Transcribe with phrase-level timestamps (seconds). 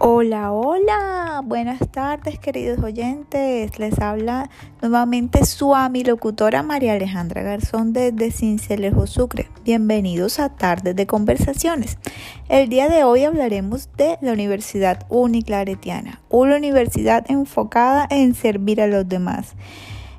[0.00, 3.80] Hola, hola, buenas tardes queridos oyentes.
[3.80, 4.48] Les habla
[4.80, 5.74] nuevamente su
[6.04, 9.50] locutora María Alejandra Garzón desde Cincelejo Sucre.
[9.64, 11.98] Bienvenidos a Tardes de Conversaciones.
[12.48, 18.86] El día de hoy hablaremos de la Universidad Uniclaretiana, una universidad enfocada en servir a
[18.86, 19.56] los demás.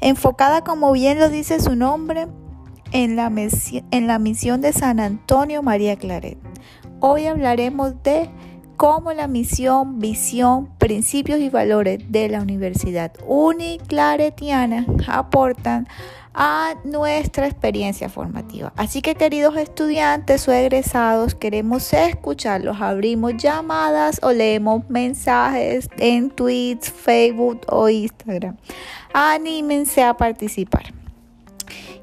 [0.00, 2.28] Enfocada, como bien lo dice su nombre,
[2.92, 3.28] en la
[4.18, 6.38] misión de San Antonio María Claret.
[7.00, 8.30] Hoy hablaremos de
[8.76, 15.88] cómo la misión, visión, principios y valores de la Universidad Uniclaretiana aportan
[16.34, 18.72] a nuestra experiencia formativa.
[18.76, 26.90] Así que queridos estudiantes o egresados, queremos escucharlos, abrimos llamadas o leemos mensajes en tweets,
[26.90, 28.56] Facebook o Instagram.
[29.14, 30.92] Anímense a participar.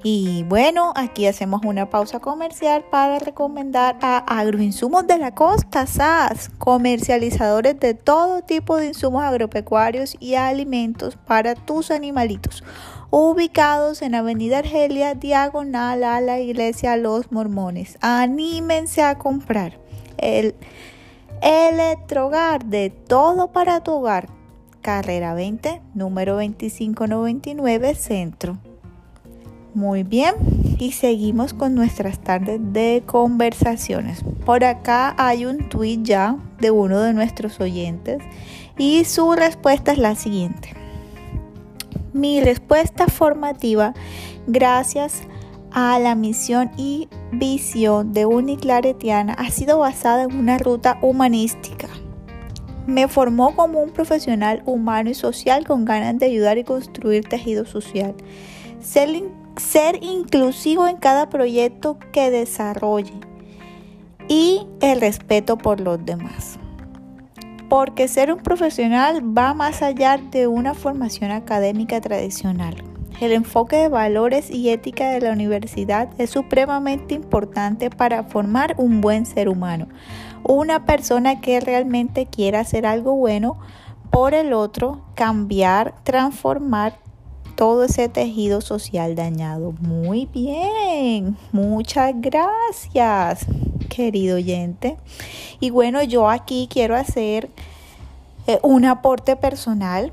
[0.05, 6.49] Y bueno, aquí hacemos una pausa comercial para recomendar a Agroinsumos de la Costa, SAS,
[6.57, 12.65] comercializadores de todo tipo de insumos agropecuarios y alimentos para tus animalitos,
[13.11, 17.97] ubicados en Avenida Argelia, diagonal a la iglesia Los Mormones.
[18.01, 19.79] Anímense a comprar
[20.17, 20.53] el
[21.41, 24.27] electrogar de todo para tu hogar.
[24.81, 28.57] Carrera 20, número 2599, centro.
[29.73, 30.35] Muy bien,
[30.77, 34.23] y seguimos con nuestras tardes de conversaciones.
[34.45, 38.21] Por acá hay un tweet ya de uno de nuestros oyentes
[38.77, 40.75] y su respuesta es la siguiente.
[42.13, 43.95] Mi respuesta formativa,
[44.45, 45.23] gracias
[45.71, 51.87] a la misión y visión de Uniclaretiana, ha sido basada en una ruta humanística.
[52.85, 57.65] Me formó como un profesional humano y social con ganas de ayudar y construir tejido
[57.65, 58.13] social.
[58.79, 59.09] Ser
[59.57, 63.13] ser inclusivo en cada proyecto que desarrolle
[64.27, 66.57] y el respeto por los demás.
[67.69, 72.83] Porque ser un profesional va más allá de una formación académica tradicional.
[73.19, 79.01] El enfoque de valores y ética de la universidad es supremamente importante para formar un
[79.01, 79.87] buen ser humano,
[80.43, 83.57] una persona que realmente quiera hacer algo bueno
[84.09, 86.99] por el otro, cambiar, transformar
[87.55, 89.73] todo ese tejido social dañado.
[89.81, 93.45] Muy bien, muchas gracias,
[93.89, 94.97] querido oyente.
[95.59, 97.49] Y bueno, yo aquí quiero hacer
[98.47, 100.11] eh, un aporte personal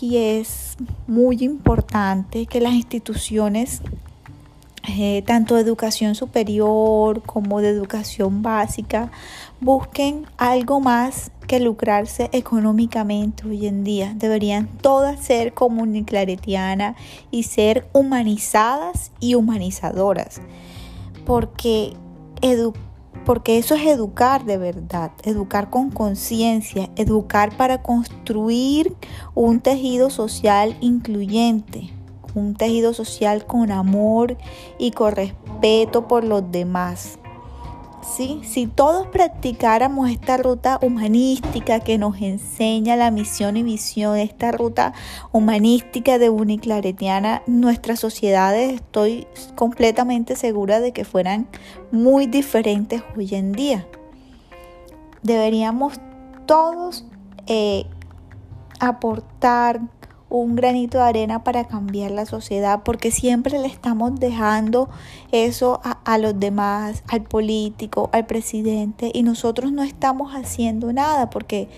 [0.00, 0.76] y es
[1.06, 3.82] muy importante que las instituciones
[4.88, 9.10] eh, tanto de educación superior como de educación básica,
[9.60, 14.14] busquen algo más que lucrarse económicamente hoy en día.
[14.16, 16.94] Deberían todas ser comuniclaretiana
[17.32, 20.40] y ser humanizadas y humanizadoras.
[21.24, 21.94] Porque,
[23.24, 28.94] porque eso es educar de verdad, educar con conciencia, educar para construir
[29.34, 31.95] un tejido social incluyente
[32.36, 34.36] un tejido social con amor
[34.78, 37.18] y con respeto por los demás.
[38.02, 38.40] ¿Sí?
[38.44, 44.92] Si todos practicáramos esta ruta humanística que nos enseña la misión y visión, esta ruta
[45.32, 49.26] humanística de Uniclaretiana, nuestras sociedades estoy
[49.56, 51.48] completamente segura de que fueran
[51.90, 53.88] muy diferentes hoy en día.
[55.24, 55.94] Deberíamos
[56.46, 57.04] todos
[57.48, 57.86] eh,
[58.78, 59.80] aportar
[60.40, 64.88] un granito de arena para cambiar la sociedad, porque siempre le estamos dejando
[65.32, 71.68] eso a, los demás, al político, al presidente, y nosotros no estamos haciendo nada porque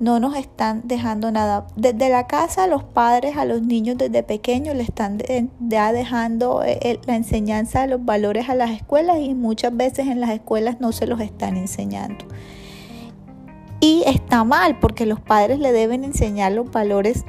[0.00, 1.66] no nos están dejando nada.
[1.76, 5.18] Desde la casa, los padres a los niños desde pequeños le están
[5.60, 10.20] ya dejando eh, la enseñanza de los valores a las escuelas y muchas veces en
[10.20, 12.24] las escuelas no se los están enseñando.
[13.78, 17.24] Y está mal porque los padres le deben enseñar los valores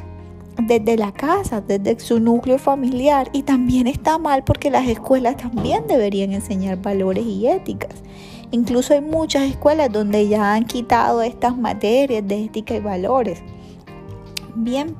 [0.57, 3.29] desde la casa, desde su núcleo familiar.
[3.33, 8.03] Y también está mal porque las escuelas también deberían enseñar valores y éticas.
[8.51, 13.41] Incluso hay muchas escuelas donde ya han quitado estas materias de ética y valores.
[14.55, 14.95] Bien,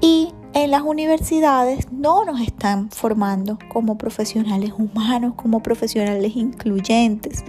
[0.00, 7.44] y en las universidades no nos están formando como profesionales humanos, como profesionales incluyentes.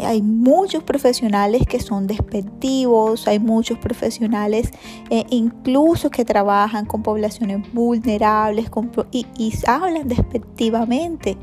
[0.00, 4.70] Hay muchos profesionales que son despectivos, hay muchos profesionales
[5.10, 8.70] eh, incluso que trabajan con poblaciones vulnerables
[9.12, 11.36] y, hablan despectivamente.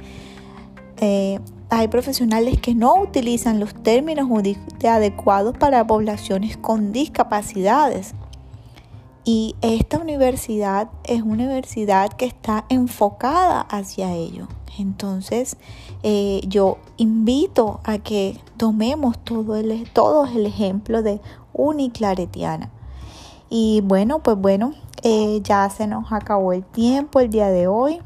[0.97, 4.27] Eh, hay profesionales que no utilizan los términos
[4.83, 8.15] adecuados para poblaciones con discapacidades.
[9.23, 14.47] Y esta universidad es una universidad que está enfocada hacia ello.
[14.77, 15.57] Entonces,
[16.03, 21.21] eh, yo invito a que tomemos todo el, todo el ejemplo de
[21.53, 22.69] Uniclaretiana.
[23.49, 27.99] Y bueno, pues bueno, eh, ya se nos acabó el tiempo el día de hoy.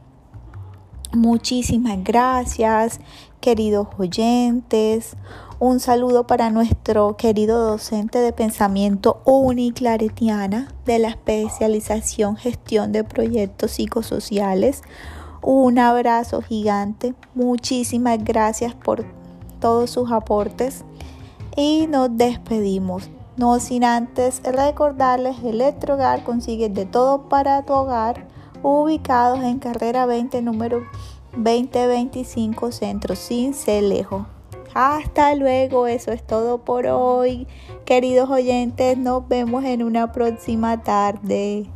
[1.12, 3.00] Muchísimas gracias,
[3.39, 5.15] queridos oyentes.
[5.60, 13.71] Un saludo para nuestro querido docente de pensamiento uniclaretiana de la especialización gestión de proyectos
[13.71, 14.81] psicosociales.
[15.45, 17.13] Un abrazo gigante.
[17.36, 19.04] Muchísimas gracias por
[19.60, 20.86] todos sus aportes
[21.57, 23.10] y nos despedimos.
[23.36, 28.25] No sin antes recordarles Electrogar consigue de todo para tu hogar
[28.62, 30.84] ubicados en carrera 20 número
[31.36, 33.54] 2025 centro sin
[33.89, 34.25] lejos.
[34.74, 37.48] Hasta luego, eso es todo por hoy.
[37.86, 41.69] Queridos oyentes, nos vemos en una próxima tarde.